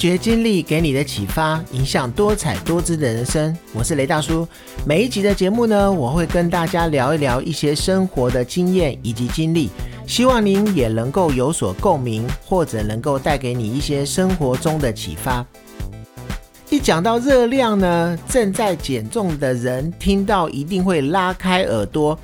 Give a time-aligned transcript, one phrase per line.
[0.00, 3.54] 发掘经历给你的启发，影响多彩多姿的人生。
[3.74, 4.48] 我是雷大叔。
[4.86, 9.68] 每一集的节目呢，我会跟大家聊一聊一些生活的经验以及经历，
[10.06, 15.44] 希望您也能够有所共鸣，或者能够带给你一些生活中的启发。
[16.70, 22.18] 一讲到热量呢，正在减重的人听到一定会拉开耳朵。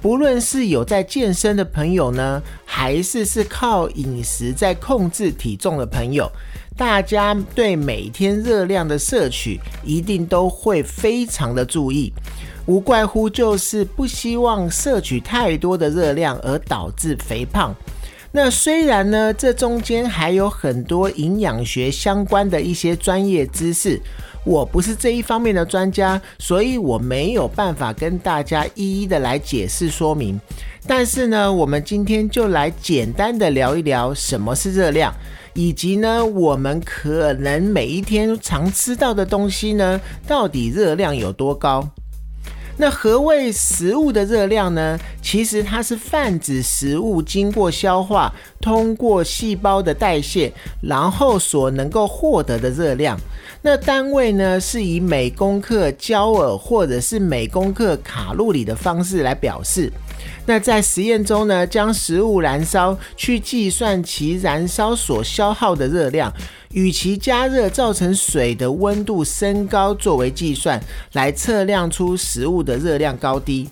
[0.00, 6.28] 不论是有在健身的朋友呢，还是是靠饮食在控制体重的朋友，
[6.76, 12.12] 大家对每天热量的摄取一定都会非常的注意，
[12.66, 17.74] 无怪乎就是不希望摄取太多的热量而导致肥胖。
[18.34, 24.00] 那虽然呢，这中间还有很多营养学相关的一些专业知识。
[24.44, 30.40] 我不是这一方面的专家，所以我没有办法跟大家一一的来解释说明。
[30.84, 35.14] 但是呢，我们今天就来简单的聊一聊什么是热量，
[35.54, 41.88] 以及呢，我们可能每一天常吃到的东西呢，到底热量有多高？
[42.78, 44.98] 那何谓食物的热量呢？
[45.20, 50.50] 其实它是泛指食物经过消化，通过细胞的代谢，
[50.82, 53.18] 然后所能够获得的热量。
[53.60, 59.92] 那单位呢，是以每公克焦耳或者是每公克卡路里的方式来表示。
[60.46, 66.32] 那在实验中呢，将食物燃烧去计算其燃烧所消耗的热量。
[66.70, 73.68] 与其加热造成水的温度升高作为计算，来测量出食物的热量高低。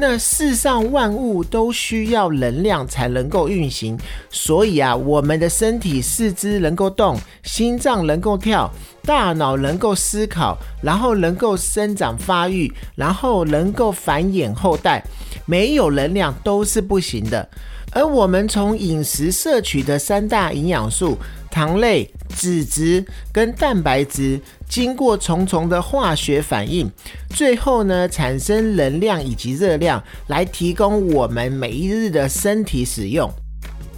[0.00, 3.98] 那世上万物都需要能量才能够运行，
[4.30, 8.70] 所以啊，我们的身体四肢能够动，心脏能够跳，
[9.02, 15.02] 大脑能够思考，然后能够生长发育，然后能够繁衍后代，
[15.46, 17.48] 没有能量都是不行的。
[17.90, 21.18] 而我们从饮食摄取的三大营养素——
[21.50, 26.90] 糖类、脂质跟蛋白质，经过重重的化学反应，
[27.30, 33.30] 最后呢产生能量以及热量，来提供我们每一日的身体使用。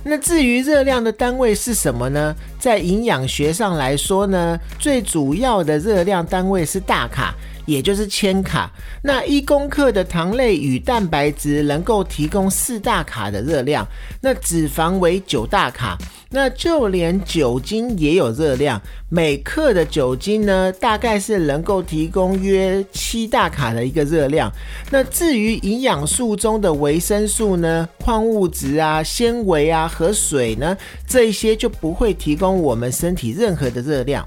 [0.03, 2.35] 那至于热量的单位是什么呢？
[2.59, 7.35] 在营养学上来说呢，最主要的热量单位是大卡。
[7.67, 8.69] 也就是千卡，
[9.01, 13.87] 那一公克的糖类与蛋白质能够提供四大卡的热量，
[14.21, 15.97] 那脂肪为九大卡，
[16.33, 24.51] 那就连酒精也有热量，每克的酒精呢，大概是能够提供约七大卡的一个热量。
[24.91, 34.25] 那至于营养素中的维生素呢、矿物质啊、纤维啊和水呢，这些就不会提供我们身体任何的热量。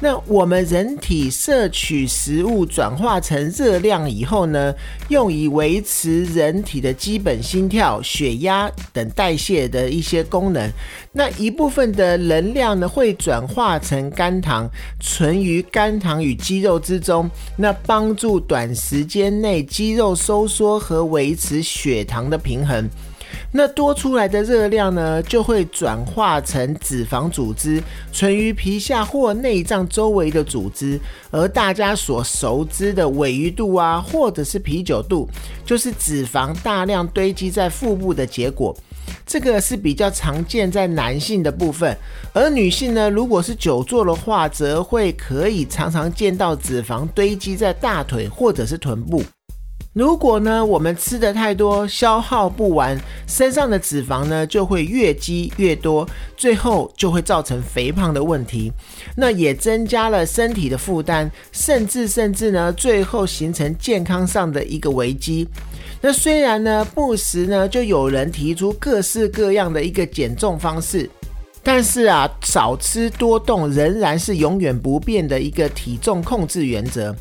[0.00, 4.74] 那我们人体摄取食物转化成热量以后呢，
[5.08, 10.70] 用以维持人体的基本心跳、血压等代谢的一些功能。
[11.12, 14.68] 那一部分的能量呢，会转化成肝糖，
[15.00, 22.86] 存于肝糖与肌肉之中，那帮助短时间内肌肉收缩和维持血糖的平衡。
[23.56, 30.98] 那多出来的热量呢，就会转化成脂肪组织，存于皮下或内脏周围的组织。
[31.30, 35.28] 而大家所熟知的尾鱼肚啊，或者是啤酒肚，
[35.64, 38.76] 就是脂肪大量堆积在腹部的结果。
[39.24, 41.96] 这个是比较常见在男性的部分，
[42.32, 49.22] 而女性呢，如果是久坐的话，则会可以常常见到脂肪堆积在大腿或者是臀部。
[49.94, 56.04] 如果呢，我们吃的太多，消耗不完，身上的脂肪呢就会越积越多，
[56.36, 58.72] 最后就会造成肥胖的问题。
[59.16, 65.46] 那也增加了身体的负担，甚至甚至呢，最后形成健康上的一个危机。
[66.00, 71.08] 那虽然呢，不时呢就有人提出各式各样的一个减重方式，
[71.62, 77.14] 但是啊，少吃多动仍然是永远不变的一个体重控制原则。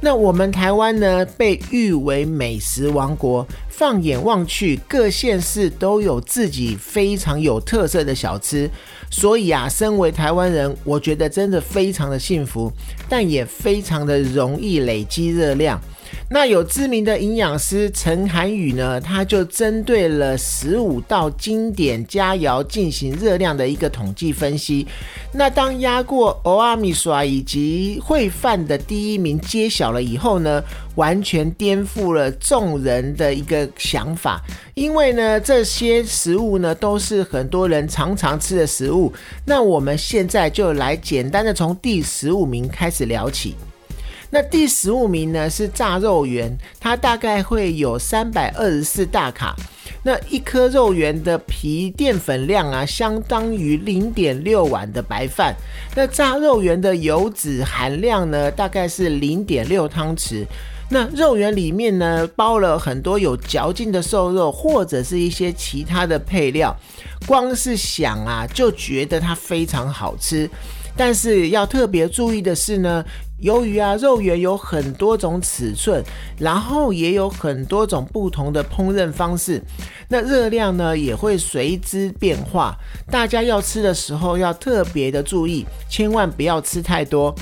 [0.00, 3.46] 那我们台湾呢，被誉为美食王国。
[3.68, 8.70] 放眼望去，各县市都有自己非常有特色的小吃。
[9.10, 12.72] 所以啊，身为台湾人，我觉得真的非常的幸福，
[13.08, 15.78] 但也非常的容易累积热量。
[16.28, 24.84] 那有知名的营养师陈涵宇呢，他就针对了十五道经典佳肴进行热量的一个统计分析。
[25.32, 30.60] 那当压过欧阿米刷以及烩饭的第一名揭晓了以后呢，
[30.96, 34.42] 完全颠覆了众人的一个想法。
[34.74, 39.12] 因为呢，这些食物呢都是很多人常常吃的食物。
[39.44, 43.54] 那我们现在就来简单的从第十五名开始聊起。
[44.30, 49.54] 那第十五名呢是炸肉圆，它大概会有三百二十四大卡。
[50.02, 55.54] 那一颗肉圆的皮淀粉量啊，相当于零点六碗的白饭。
[55.94, 60.44] 那炸肉圆的油脂含量呢，大概是零点六汤匙。
[60.88, 66.76] 那肉圆里面呢，包了很多有嚼劲的瘦肉，或者是一些其他的配料。
[67.26, 70.48] 光是想啊，就觉得它非常好吃。
[70.98, 73.04] 但是要特别注意的是呢，
[73.38, 76.02] 由于啊肉圆有很多种尺寸，
[76.38, 79.62] 然后也有很多种不同的烹饪方式，
[80.08, 82.76] 那热量呢也会随之变化。
[83.10, 87.34] 大家要吃的时候要特别的注意，千万不要吃太多。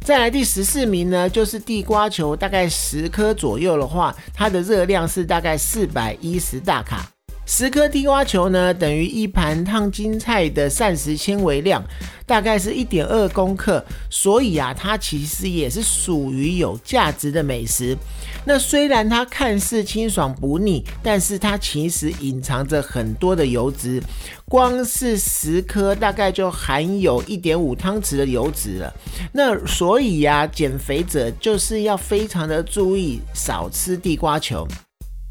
[0.00, 7.04] 再来第十四名呢，就是地瓜球，大概十颗左右的话，它的热量是大概四百一十大卡。
[7.50, 11.82] 十颗地瓜球呢，等于一盘烫金菜的膳食纤维量，
[12.26, 17.96] 大概是一点二公克，所以啊，它其实也是属于有价值的美食。
[18.44, 23.98] 那虽然它看似清爽不腻，但是它其实隐藏着很多的油脂，
[24.44, 28.94] 光是十颗大概就含有一点五汤匙的油脂了。
[29.32, 34.68] 那所以呀，减肥者就是要非常的注意，少吃地瓜球。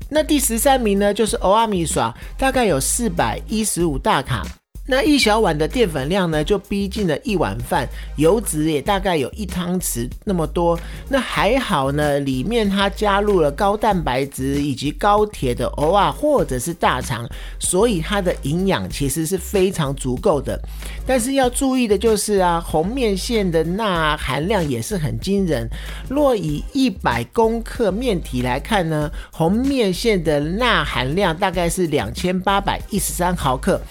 [0.09, 4.45] 那第十三名呢，就是欧阿米耍，大概有四百一十五大卡。
[4.89, 7.85] 那一小碗的淀粉量呢，就逼近了一碗饭，
[8.15, 10.79] 油脂也大概有一汤匙那么多。
[11.09, 17.27] 那还好呢，里面它加入了高蛋白质以及高铁的偶尔或者是大肠，
[17.59, 20.57] 所以它的营养其实是非常足够的。
[21.05, 25.69] 但是要注意的就是啊，红面线的钠含量也是很惊人。
[26.09, 33.81] 若以一百公克面体来看呢，红面线的钠含量大概是两千八百一十三毫克。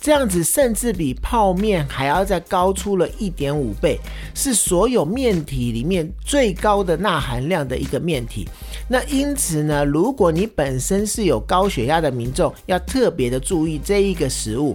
[0.00, 3.98] 这样子甚至比泡面还要再高出了一点五倍，
[4.34, 8.48] 是所有面体里面最高的钠含量的一个面体。
[8.88, 14.74] 那因此呢，如果你本身是有高血压的民众，要特别的注意这一个食物。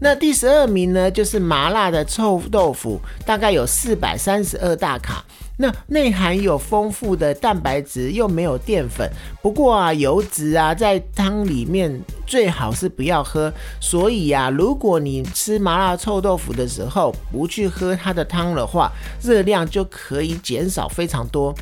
[0.00, 5.24] 那第十二名呢，就是麻辣的臭豆腐，大概有四百三十二大卡。
[5.62, 9.08] 那内含有丰富的蛋白质，又没有淀粉。
[9.40, 13.52] 不过啊，油脂啊，在汤里面最好是不要喝。
[13.80, 18.90] 所以啊，如果你吃麻辣臭豆腐的时候不去喝它的汤的话，
[19.22, 21.54] 热量就可以减少非常多。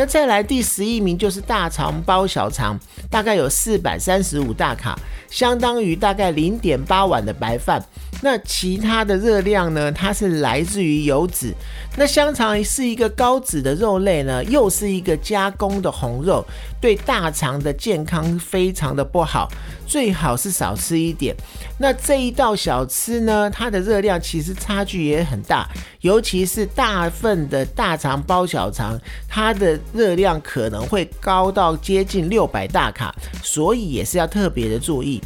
[0.00, 2.80] 那再来第十一名就是大肠包小肠，
[3.10, 4.98] 大概有四百三十五大卡，
[5.28, 7.84] 相当于大概零点八碗的白饭。
[8.22, 9.92] 那其他的热量呢？
[9.92, 11.54] 它是来自于油脂。
[11.96, 16.44] 那香肠是一个高脂的肉类呢，又是一个加工的红肉，
[16.80, 19.48] 对大肠的健康非常的不好，
[19.86, 21.34] 最好是少吃一点。
[21.78, 25.66] 那这一道小吃呢，它的热量其实差距也很大，
[26.02, 35.20] 尤其是大份的大肠包小肠，它的热量可能会高到接近六百大卡，所以也是要特别的注意。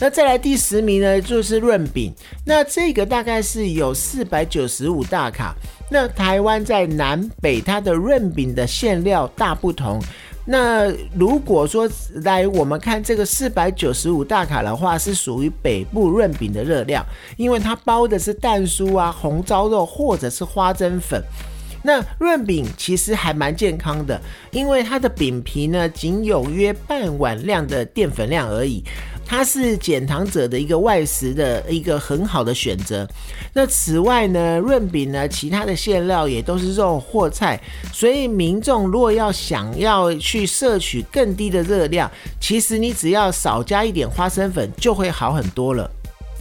[0.00, 2.10] 那再来第十名呢，就是润饼。
[2.46, 5.54] 那这个大概是有四百九十五大卡。
[5.90, 10.00] 那台湾在南北，它的润饼的馅料大不同。
[10.46, 11.88] 那如果说
[12.22, 17.04] 来我们看这个四百九十五大卡的话，是属于北部润饼的热量，
[17.36, 21.22] 因为它包的是蛋酥啊、红糟肉或者是花生粉。
[21.82, 24.20] 那润饼其实还蛮健康的，
[24.50, 28.82] 因为它的饼皮呢，仅有约半碗量的淀粉量而已。
[29.26, 33.06] 它是减糖者的一个外食的一个很好的选择。
[33.52, 37.60] 那此外呢，润饼呢，其他的馅料也都是肉或菜，
[37.92, 42.10] 所以民众如果要想要去摄取更低的热量，
[42.40, 45.88] 其实你只要少加一点花生粉就会好很多了。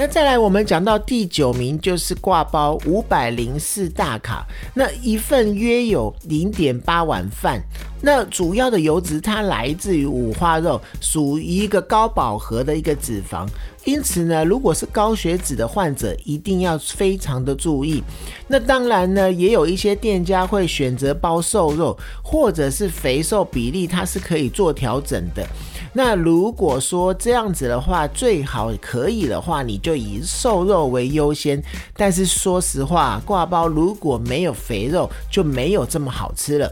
[0.01, 7.61] 那再来，我们讲到第九名就是挂包五百零四大卡，那一份约有零点八碗饭。
[8.01, 13.45] 那主要的油脂它来自于五花肉，属于一个高饱和的一个脂肪，
[13.89, 18.03] 因此呢，如果是高血脂的患者，一定要非常的注意。
[18.47, 25.43] 那当然呢，也有一些店家会选择包瘦肉，或者是肥瘦比例，它是可以做调整的。
[25.91, 31.59] 那如果说这样子的话，最好可以的话，你就以瘦肉为优先。
[31.95, 36.71] 但是说实话，挂包如果没有肥肉，就没有这么好吃了。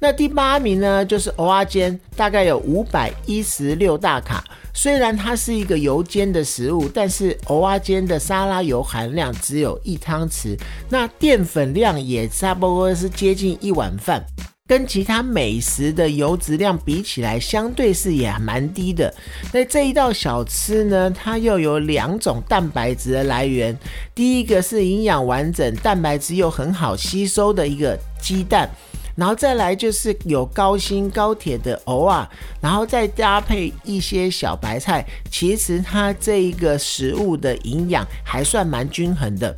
[0.00, 4.44] 那第八名呢，就是蚵仔煎，大概有五百一十六大卡。
[4.72, 10.56] 虽然它是一个油煎的食物，但是蚵仔煎的沙拉油含量只有一汤匙，
[10.88, 14.24] 那淀粉量也差不多是接近一碗饭。
[14.68, 19.12] 跟其他美食的油脂量比起来，相对是也蛮低的。
[19.50, 23.76] 那这一道小吃呢，它又有两种蛋白质的来源。
[24.14, 28.68] 第一个是营养完整、蛋白质又很好吸收的一个鸡蛋。
[29.18, 32.24] 然后再来就是有高锌高铁的偶尔，
[32.60, 39.56] 然后再搭配一些小白菜，其实它这一个食物的营养还算蛮均衡的。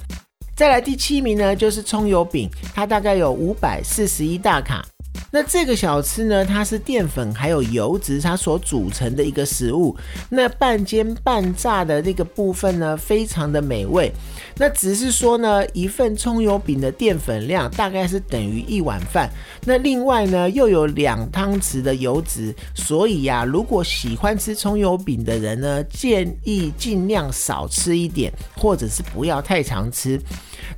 [0.60, 4.84] 再来第七名呢，就是葱油饼，它大概有五百四十一大卡。
[5.32, 9.96] 那这个小吃呢，它是淀粉还有油脂它所组成的一个食物。
[10.28, 14.12] 那半煎半炸的这个部分呢，非常的美味。
[14.56, 19.30] 那只是说呢，一份葱油饼的淀粉量大概是等于一碗饭。
[19.64, 30.20] 那另外呢，又有两汤匙的油脂，所以呀，如果喜欢吃葱油饼的人呢，建议尽量少吃一点，或者是不要太常吃。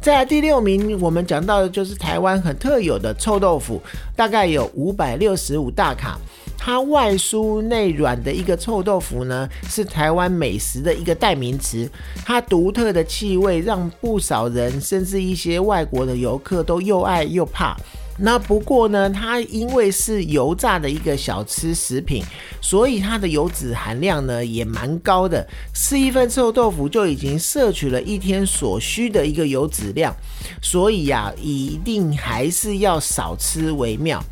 [0.00, 3.80] 在第六名，我们讲到的就是台湾很特有的臭豆腐，
[4.16, 6.18] 大概有五百六十五大卡。
[6.64, 11.90] 它外酥内软的一个臭豆腐呢，是台湾美食的一个代名词。
[12.24, 17.76] 它独特的气味让不少人，甚至一些外国的游客都又爱又怕。
[18.18, 22.22] 那不过呢，它因为是油炸的一个小吃食品，
[22.60, 25.44] 所以它的油脂含量呢也蛮高的。
[25.74, 30.14] 吃一份臭豆腐就已经摄取了一天所需的一个油脂量，
[30.62, 34.22] 所以呀，一定还是要少吃为妙。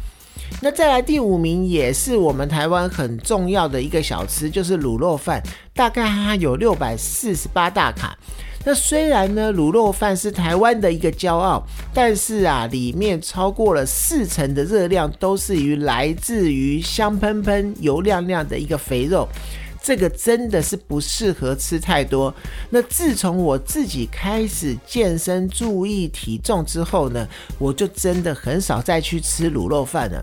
[0.61, 8.17] 那再来第五名，也是我们台湾很重要的一个小吃，就是卤肉饭，大概它有六百四十八大卡。
[8.62, 19.26] 那虽然呢，卤肉饭是台湾的一个骄傲，但是啊，里面超过了四成的热量都是于来自于香喷喷、油亮亮的一个肥肉，
[19.83, 22.33] 这个真的是不适合吃太多。
[22.69, 27.26] 那自从我自己开始健身、注意体重之后呢，
[27.59, 30.23] 我就真的很少再去吃卤肉饭了。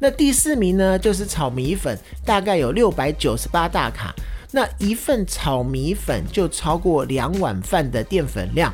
[0.00, 4.12] 那第四名呢，就是炒米粉，大概有六百九十八大卡。
[4.52, 8.72] 那一份炒米粉就超过两碗饭的淀粉量。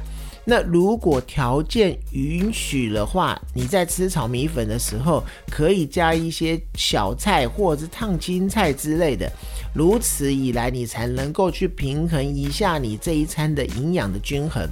[0.49, 9.31] 那如果条件允许的话，你在吃炒米粉的时候，可以加一些小菜或者是烫青菜之类的。
[9.75, 14.65] 如此以来，你才能够去平衡一下你这一餐的营养的均衡。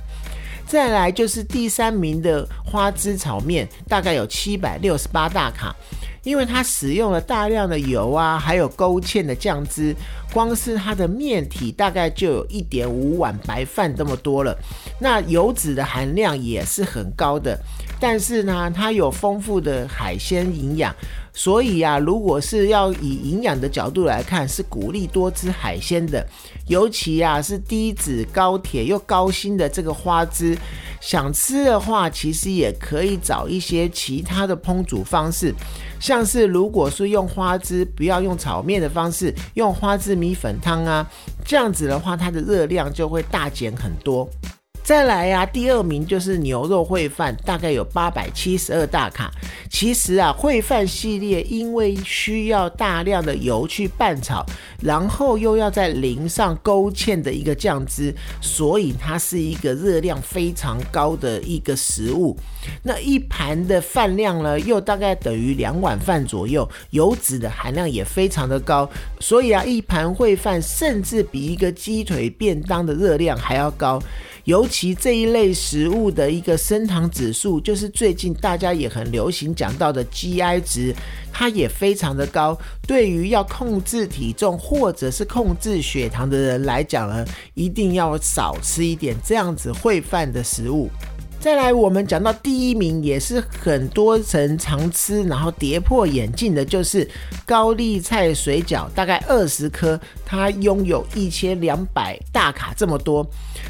[0.67, 5.75] 再来就是第三名的花枝炒面，大概有七百六十八大卡。
[6.25, 9.95] 因为它使用了大量的油啊，还有勾芡的酱汁，
[10.33, 14.57] 光是它的面体大概就有一点五碗白饭这么多了。
[15.01, 17.57] 那油脂的含量也是很高的，
[18.07, 20.95] 但是呢，它有丰富的海鲜营养。
[21.33, 26.23] 所以呀，如果是要以营养的角度来看，是鼓励多吃海鲜的，
[26.69, 30.55] 尤其呀是低脂、高铁又高薪的这个花枝。
[31.01, 35.55] 想吃的话，其实也可以找一些其他的烹煮方式，
[35.99, 41.11] 像是如果是用花枝，不要用炒面的方式，用花枝米粉汤啊，
[41.43, 44.29] 这样子的话，它的热量就会大减很多。
[44.85, 49.33] 再来呀，第二名就是牛肉烩饭，大概有八百七十二大卡。
[49.71, 54.45] 其实啊，烩饭系列因为需要大量的油去拌炒，
[54.83, 62.37] 然后又要在淋上勾芡的一个酱汁，所以它是一个热量非常高的一个食物。
[62.83, 68.87] 那一盘的饭量呢，又大概等于两碗饭左右，油脂的含量也非常的高。
[69.19, 73.99] 所以啊，一盘烩饭甚至比一个鸡腿便当的热量还要高。
[74.45, 80.93] 尤其这一类食物的一个升糖指数，就是最近大家也很流行讲到的 GI 值，
[81.33, 82.59] 它也非常的高。
[82.85, 90.91] 对于要控制体重或者是控制血糖的人来讲呢，一定要少吃一点这样子会饭的食物。
[91.45, 97.07] 再来，我们讲到第一名，也是很多人常吃，然后跌破眼镜的，就是
[97.45, 103.27] 高丽菜水饺，大概二十颗，它拥有一千两百大卡这么多。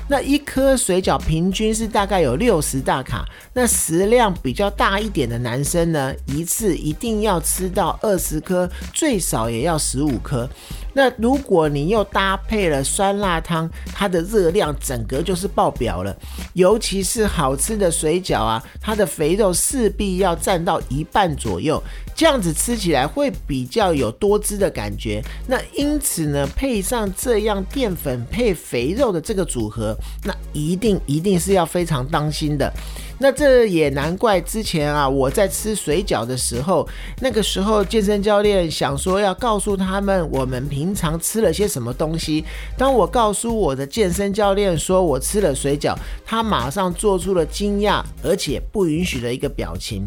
[0.08, 3.24] 那一颗水饺平均是大概有六十大卡。
[3.52, 10.48] 那食量比较大一点的男生呢，一次一定要吃到二十颗，最少也要十五颗。
[10.94, 16.16] 那如果你又搭配了酸辣汤，它的热量整个就是爆表了。
[16.54, 21.82] 尤其是好吃的水饺啊，它的肥肉势必要占到一半左右，
[22.14, 25.22] 这样子吃起来会比较有多汁的感觉。
[25.46, 32.72] 那因此呢，配上这样淀粉配肥肉的这个组合，那一定一定是要非常当心的。
[33.18, 36.86] 那这也难怪，之前啊，我在吃水饺的时候，
[37.20, 42.44] 那个时候健身教练想说要告诉他们我们平常吃了些什么东西。
[42.76, 45.94] 当我告诉我的健身教练说我吃了水饺，
[46.24, 50.04] 他马上做出了惊讶而且不允许的一个表情。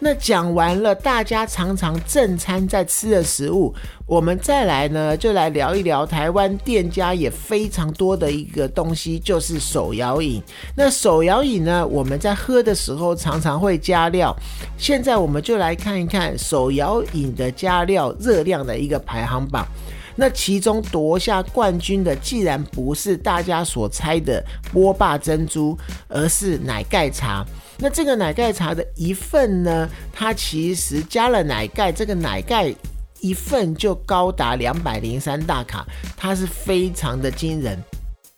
[0.00, 3.74] 那讲完了，大家常常正餐在吃的食物，
[4.06, 10.40] 我们再来呢，就来聊一聊台湾店家也非常多的一个东西，就是手摇饮。
[10.76, 14.32] 那手摇饮呢，我们在喝的时候常常会加料。
[14.76, 19.66] 现在我们就来看一看手摇饮的加料热量的一个排行榜。
[20.20, 27.46] 那其中夺下冠军的，既然不是大家所猜的波霸珍珠，而是奶盖茶。
[27.78, 32.74] 那这个奶盖茶的一份呢，它其实加了奶盖，这个奶盖
[33.20, 37.80] 一份就高达两百零三大卡，它是非常的惊人。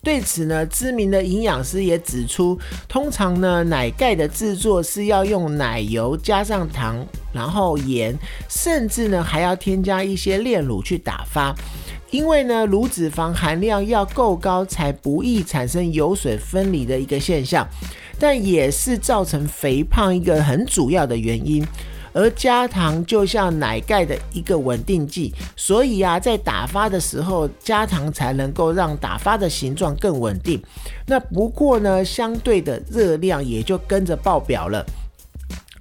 [0.03, 8.17] 对此呢，知名的营养师也指出，通常呢，奶盖的制作是要用奶油加上糖，然后盐，
[8.49, 11.53] 甚至呢还要添加一些炼乳去打发，
[12.09, 17.67] 因为呢乳脂肪含量要够高，才不易产生油水分离的一个现象。
[18.19, 21.65] 但也是造成肥胖一个很主要的原因，
[22.13, 30.61] 而加糖就像奶盖的一个稳定剂，所以啊，在打发的时候加糖才能够让打发的形状更稳定。
[31.07, 34.85] 那不过呢，相对的热量也就跟着爆表了。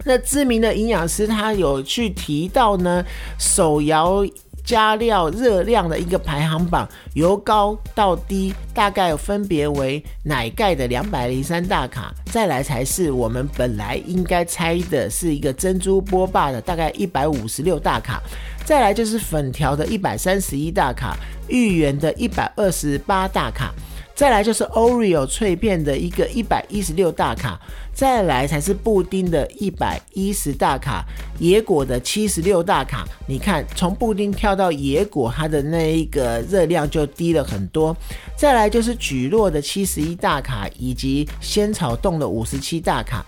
[0.05, 3.05] 那知名的营养师他有去提到呢，
[3.39, 4.25] 手摇。
[4.65, 18.21] 加料热量的一个排行榜，由高到低，大概分别为奶盖的两百零三大卡，再来才是我们本来应该猜的是一个珍珠波霸的大概一百五十六大卡，
[18.65, 21.17] 再来就是粉条的一百三十一大卡，
[21.49, 23.73] 芋圆的一百二十八大卡。
[24.21, 27.59] 再来就是 Oreo 脆片的一个一百一十六大卡，
[27.91, 31.03] 再来才是布丁的一百一十大卡，
[31.39, 33.09] 野果的七十六大卡。
[33.27, 37.97] 你看，从布丁跳到野果，它的那一个热量就低了很多。
[38.37, 43.25] 再来就是菊落的七十一大卡，以及仙草冻的五十七大卡。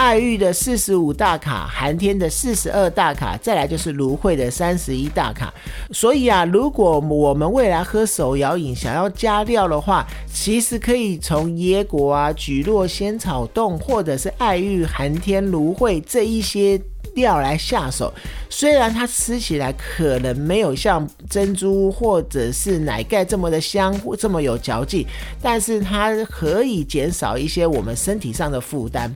[0.00, 5.52] 爱玉的四十五大卡，寒天的四十二大卡，再来就是芦荟的三十一大卡。
[5.92, 16.80] 所以啊，如果我们未来喝手摇饮想要加料的话，其实可以从椰果啊、菊络、仙草冻，或者是爱玉、寒天、芦荟这一些
[17.14, 18.10] 料来下手。
[18.48, 25.06] 虽然它吃起来可能没有像珍珠或者是奶盖这么的香，这么有嚼劲，
[25.42, 29.14] 但是它可以减少一些我们身体上的负担。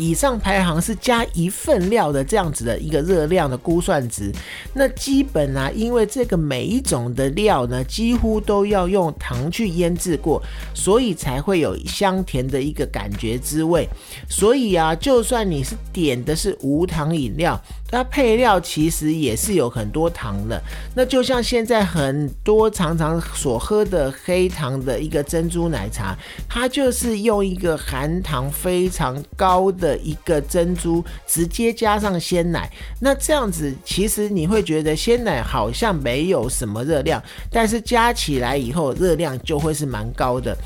[0.00, 4.32] 以上排行是加一份料的这样子的一个热量的估算值，
[4.72, 13.86] 那基本啊，因为这个每一种的料呢，几乎都要用糖去腌制过，所以才会有香甜的一个感觉滋味。
[14.26, 17.60] 所以啊，就算你是点的是无糖饮料。
[17.90, 20.62] 它配料其实也是有很多糖的，
[20.94, 26.16] 那就像现在很多常常所喝的黑糖的一个珍珠奶茶，
[26.48, 32.70] 它就是用一个含糖非常高的一个珍珠，直接加上鲜奶。
[33.00, 40.56] 那这样子其实你会觉得鲜奶好像没有什么热量，但是加起来以后热量就会是蛮高的。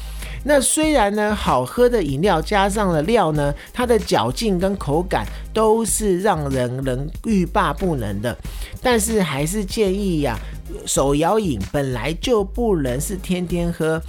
[0.47, 8.37] 那虽然呢，好喝的饮料加上了料呢，它的嚼劲跟口感都是让人能欲罢不能的，
[8.83, 10.39] 但是还是建议呀，
[10.87, 14.01] 手摇饮本来就不能是天天喝，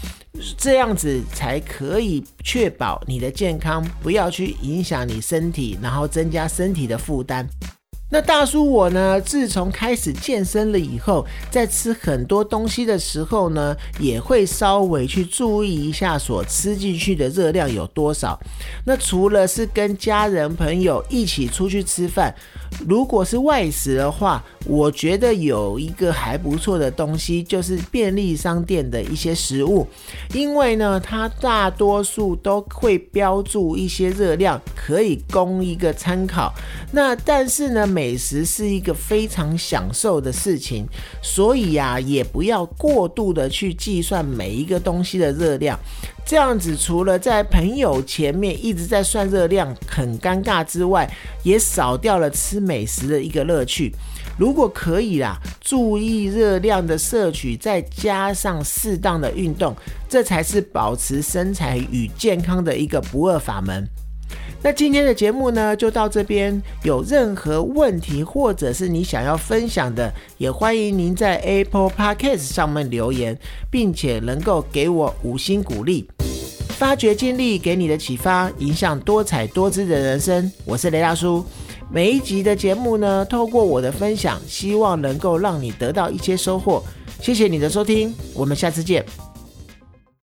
[0.58, 7.48] 这样子才可以确保你的健康，不要去影响你身体，然后增加身体的负担。
[8.16, 9.20] 那大叔我呢？
[9.20, 18.40] 自从开始健身了以后，在吃很多东西的时候呢，也会稍微去注意一下所吃进去的热量有多少。
[18.86, 22.34] 那除了是跟家人朋友一起出去吃饭，
[22.88, 29.86] 如果是外食的话，我觉得有一个还不错的东西，就是便利商店的一些食物，
[30.34, 36.54] 因为呢，它大多数都会标注一些热量，可以供一个参考。
[36.94, 40.86] 那但是呢，每美食是一个非常享受的事情，
[41.24, 45.80] 所以呀，也不要过度的去计算每一个东西的热量。
[46.24, 53.92] 这样子除了在朋友前面一直在算热量很尴尬之外，也少掉了吃美食的一个乐趣。
[54.38, 59.76] 如果可以啦，注意热量的摄取，再加上适当的运动，
[60.08, 63.88] 这才是保持身材与健康的一个不二法门。
[64.66, 66.60] 那今天的节目呢，就到这边。
[66.82, 73.38] 有任何问题，或者是你想要分享的，也欢迎您在 Apple Podcast 上面留言，
[73.70, 76.10] 并且能够给我五星鼓励。
[76.70, 80.52] 发掘经历给你的启发，影响多彩多姿的人生。
[80.66, 81.46] 我是雷大叔。
[81.92, 86.84] 每一集的节目呢，透过我的分享，希望能够让你得到一些收获。
[87.22, 89.06] 谢谢你的收听，我们下次见。